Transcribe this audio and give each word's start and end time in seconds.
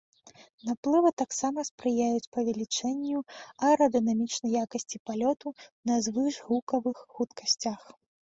Наплывы 0.67 1.09
таксама 1.21 1.65
спрыяюць 1.67 2.29
павелічэнню 2.37 3.19
аэрадынамічнай 3.67 4.51
якасці 4.63 4.97
палёту 5.09 5.47
на 5.91 5.99
звышгукавых 6.07 6.97
хуткасцях. 7.19 7.81